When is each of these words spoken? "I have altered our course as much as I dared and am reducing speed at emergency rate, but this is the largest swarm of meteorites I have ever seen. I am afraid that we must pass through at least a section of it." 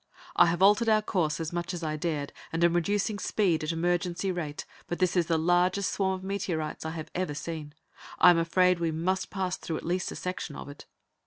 "I 0.35 0.47
have 0.47 0.63
altered 0.63 0.89
our 0.89 1.03
course 1.03 1.39
as 1.39 1.53
much 1.53 1.75
as 1.75 1.83
I 1.83 1.95
dared 1.95 2.33
and 2.51 2.63
am 2.63 2.73
reducing 2.73 3.19
speed 3.19 3.63
at 3.63 3.71
emergency 3.71 4.31
rate, 4.31 4.65
but 4.87 4.97
this 4.97 5.15
is 5.15 5.27
the 5.27 5.37
largest 5.37 5.91
swarm 5.91 6.13
of 6.15 6.23
meteorites 6.23 6.87
I 6.87 6.97
have 6.97 7.11
ever 7.13 7.35
seen. 7.35 7.75
I 8.17 8.31
am 8.31 8.39
afraid 8.39 8.77
that 8.77 8.81
we 8.81 8.89
must 8.89 9.29
pass 9.29 9.57
through 9.57 9.77
at 9.77 9.85
least 9.85 10.11
a 10.11 10.15
section 10.15 10.55
of 10.55 10.69
it." 10.69 10.87